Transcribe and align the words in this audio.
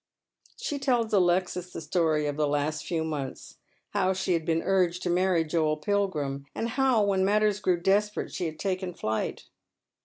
She 0.55 0.79
tells 0.79 1.13
Alexis 1.13 1.71
the 1.71 1.79
story 1.79 2.25
of 2.25 2.35
the 2.35 2.47
last 2.47 2.83
few 2.87 3.03
months 3.03 3.57
how 3.91 4.13
she 4.13 4.33
had 4.33 4.45
been 4.47 4.63
urged 4.63 5.03
to 5.03 5.11
marry 5.11 5.43
Joel 5.43 5.77
Pilgiim, 5.77 6.45
and 6.55 6.69
how 6.69 7.03
when 7.03 7.23
matters 7.23 7.59
grew 7.59 7.79
desperate 7.79 8.33
she 8.33 8.45
had 8.47 8.57
taken 8.57 8.95
flight. 8.95 9.45